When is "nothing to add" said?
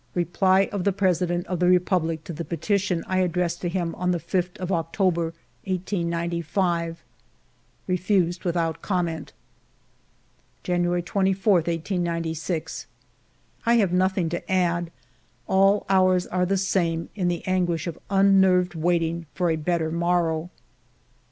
13.93-14.89